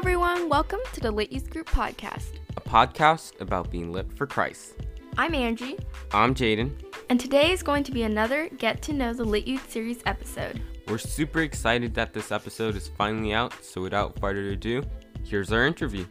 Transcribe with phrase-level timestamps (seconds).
[0.00, 0.48] everyone.
[0.48, 2.38] Welcome to the Lit Youth Group podcast.
[2.56, 4.76] a podcast about being lit for Christ.
[5.18, 5.78] I'm Angie,
[6.10, 6.72] I'm Jaden.
[7.10, 10.62] and today is going to be another Get to Know the Lit Youth series episode.
[10.88, 14.82] We're super excited that this episode is finally out, so without further ado,
[15.22, 16.06] here's our interview.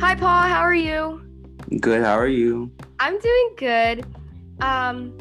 [0.00, 0.42] Hi, Paul.
[0.48, 1.20] How are you?
[1.80, 2.02] Good.
[2.02, 2.70] How are you?
[2.98, 4.04] I'm doing good.
[4.60, 5.16] Um,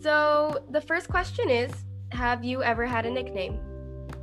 [0.00, 1.72] so the first question is,
[2.12, 3.58] have you ever had a nickname?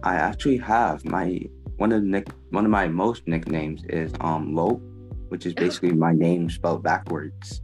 [0.04, 1.42] I actually have my
[1.78, 4.82] one of the nick one of my most nicknames is um Lope,
[5.30, 7.62] which is basically my name spelled backwards.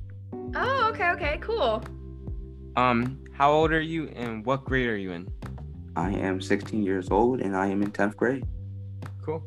[0.56, 1.84] Oh, okay, okay, cool.
[2.76, 5.28] Um, how old are you and what grade are you in?
[5.96, 8.46] I am 16 years old and I am in 10th grade.
[9.24, 9.44] Cool.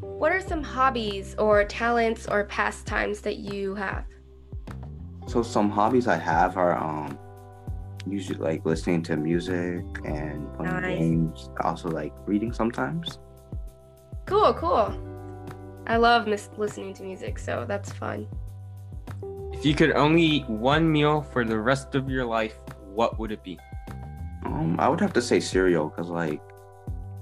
[0.00, 4.04] What are some hobbies or talents or pastimes that you have?
[5.28, 7.18] So some hobbies I have are um
[8.06, 10.98] usually like listening to music and playing Nice.
[10.98, 11.50] games.
[11.60, 13.18] Also like reading sometimes.
[14.24, 14.94] Cool, cool.
[15.86, 18.26] I love mis- listening to music, so that's fun.
[19.52, 22.56] If you could only eat one meal for the rest of your life,
[22.94, 23.58] what would it be?
[24.46, 26.40] Um, I would have to say cereal because like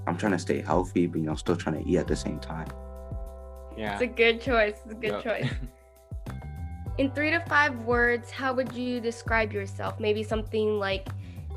[0.07, 2.39] I'm trying to stay healthy, but you know, still trying to eat at the same
[2.39, 2.67] time.
[3.75, 3.93] Yeah.
[3.93, 4.75] It's a good choice.
[4.85, 5.23] It's a good Yup.
[5.23, 5.49] choice.
[6.97, 9.99] In three to five words, how would you describe yourself?
[9.99, 11.07] Maybe something like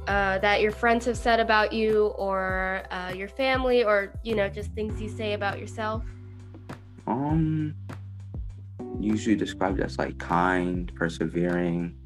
[0.06, 4.48] uh, that your friends have said about you, or uh, your family, or you know,
[4.48, 6.04] just things you say about yourself.
[7.06, 7.74] Um,
[8.98, 11.96] usually described as like kind, persevering,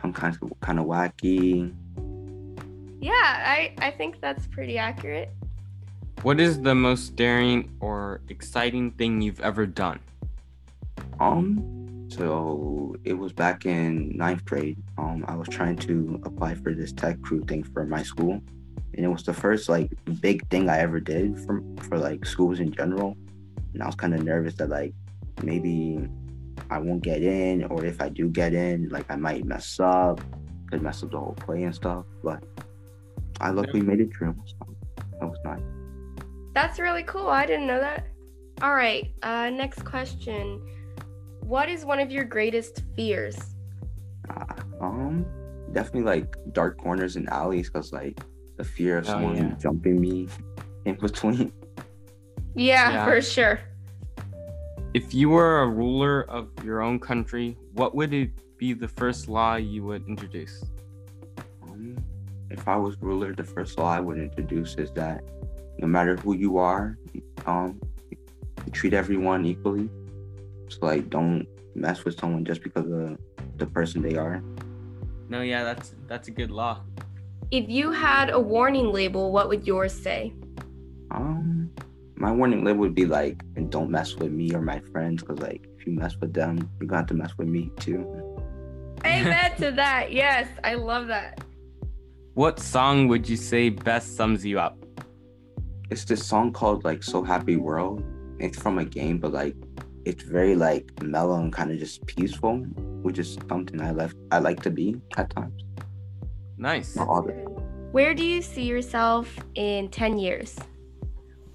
[0.00, 1.74] some kind of kind of wacky.
[3.00, 5.30] Yeah, I I think that's pretty accurate.
[6.22, 10.00] what is the most daring or exciting thing you've ever done?
[11.20, 11.77] Um,
[12.08, 14.78] so it was back in ninth grade.
[14.96, 18.40] Um, I was trying to apply for this tech crew thing for my school,
[18.94, 22.60] and it was the first like big thing I ever did for for like schools
[22.60, 23.16] in general.
[23.74, 24.94] And I was kind of nervous that like
[25.42, 26.08] maybe
[26.70, 30.20] I won't get in, or if I do get in, like I might mess up,
[30.70, 32.04] could mess up the whole play and stuff.
[32.24, 32.42] But
[33.40, 34.34] I luckily made it through.
[34.46, 34.76] So
[35.20, 35.62] that was nice.
[36.54, 37.28] That's really cool.
[37.28, 38.06] I didn't know that.
[38.62, 39.12] All right.
[39.22, 40.60] Uh, next question.
[41.48, 43.34] What is one of your greatest fears?
[44.28, 44.44] Uh,
[44.82, 45.24] um,
[45.72, 48.20] definitely like dark corners and alleys, cause like
[48.58, 49.54] the fear of Oh, someone yeah.
[49.58, 50.28] jumping me
[50.84, 51.50] in between.
[52.54, 53.04] Yeah, Yeah.
[53.06, 53.60] for sure.
[54.92, 59.26] If you were a ruler of your own country, what would it be the first
[59.28, 60.62] law you would introduce?
[61.62, 61.96] Um,
[62.50, 65.22] if I was ruler, the first law I would introduce is that
[65.78, 66.98] no matter who you are,
[67.46, 67.80] um,
[68.10, 69.88] you treat everyone equally.
[70.68, 73.18] So like, don't mess with someone just because of
[73.56, 74.42] the person they are.
[75.28, 76.82] No, yeah, that's that's a good law.
[77.50, 80.32] If you had a warning label, what would yours say?
[81.10, 81.70] Um,
[82.16, 85.38] my warning label would be like, and don't mess with me or my friends, cause
[85.38, 88.04] like if you mess with them, you're gonna have to mess with me too.
[89.04, 90.12] Amen to that.
[90.12, 91.42] Yes, I love that.
[92.34, 94.78] What song would you say best sums you up?
[95.90, 98.02] it's this song called like So Happy World.
[98.38, 99.56] It's from a game, but like
[100.08, 102.56] it's very like mellow and kind of just peaceful,
[103.04, 105.62] which is something I left I like to be at times.
[106.56, 106.96] Nice.
[106.96, 107.32] Not all the
[107.92, 110.56] Where do you see yourself in 10 years?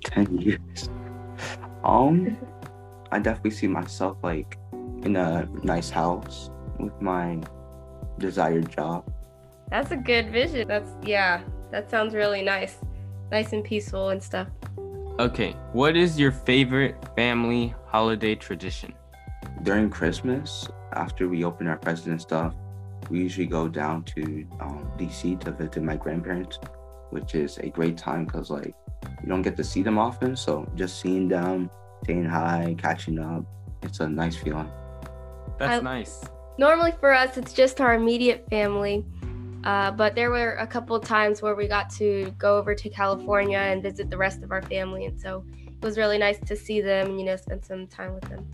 [0.05, 0.89] ten years.
[1.83, 2.37] Um
[3.11, 4.57] I definitely see myself like
[5.01, 7.41] in a nice house with my
[8.19, 9.11] desired job.
[9.69, 10.67] That's a good vision.
[10.67, 12.77] That's, yeah, that sounds really nice.
[13.31, 14.47] Nice and peaceful and stuff.
[15.19, 18.91] Okay, what is your favorite family holiday tradition?
[19.61, 22.55] During Christmas, after we open our presents and stuff,
[23.11, 26.57] we usually go down to um, DC to visit my grandparents,
[27.11, 28.73] which is a great time because like
[29.21, 30.35] you don't get to see them often.
[30.35, 31.69] So just seeing them,
[32.07, 33.45] saying hi, catching up,
[33.83, 34.71] it's a nice feeling.
[35.59, 36.25] That's I- nice.
[36.57, 39.05] Normally for us, it's just our immediate family.
[39.63, 42.89] Uh, but there were a couple of times where we got to go over to
[42.89, 45.05] California and visit the rest of our family.
[45.05, 48.13] And so it was really nice to see them and, you know, spend some time
[48.13, 48.45] with them.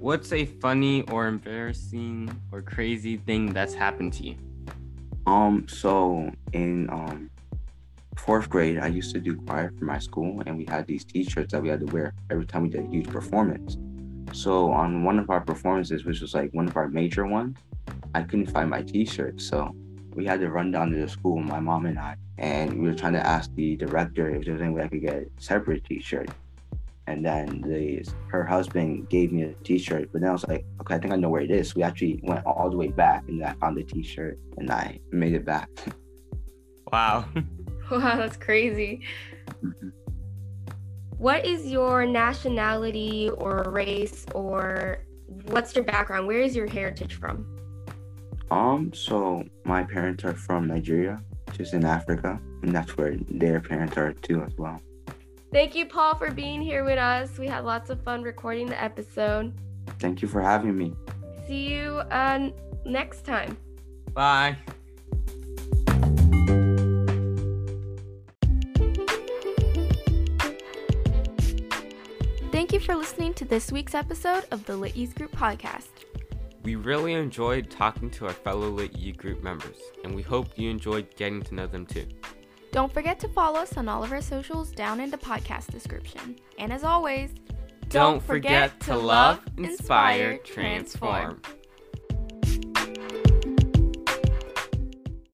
[0.00, 4.36] What's a funny or embarrassing or crazy thing that's happened to you?
[5.26, 7.30] Um, so in um
[8.16, 11.52] fourth grade, I used to do choir for my school, and we had these T-shirts
[11.52, 13.76] that we had to wear every time we did a huge performance.
[14.32, 17.56] So on one of our performances, which was like one of our major ones,
[18.14, 19.74] I couldn't find my T-shirt, so
[20.18, 22.94] we had to run down to the school, my mom and I, and we were
[22.94, 25.84] trying to ask the director if there was any way I could get a separate
[25.84, 26.28] T-shirt.
[27.06, 30.10] and then the her husband gave me a T-shirt.
[30.12, 31.76] But then I was like, okay, I think I know where it is.
[31.76, 35.34] We actually went all the way back, and I found the T-shirt, and I made
[35.34, 35.70] it back.
[36.92, 37.26] Wow.
[37.90, 39.02] Wow, that's crazy.
[41.16, 44.98] What is your nationality or race or
[45.46, 46.26] what's your background?
[46.26, 47.57] Where is your heritage from?
[48.50, 51.22] Um, so my parents are from Nigeria,
[51.52, 54.80] just in Africa, and that's where their parents are too as well.
[55.52, 57.38] Thank you, Paul, for being here with us.
[57.38, 59.54] We had lots of fun recording the episode.
[59.98, 60.94] Thank you for having me.
[61.46, 62.50] See you uh,
[62.84, 63.56] next time.
[64.12, 64.56] Bye.
[72.50, 76.07] Thank you for listening to this week's episode of the Lit Youth Group podcast.
[76.68, 80.68] We really enjoyed talking to our fellow Lit Youth group members, and we hope you
[80.68, 82.06] enjoyed getting to know them too.
[82.72, 86.36] Don't forget to follow us on all of our socials down in the podcast description.
[86.58, 87.30] And as always,
[87.88, 91.40] Don't forget to love, inspire, transform.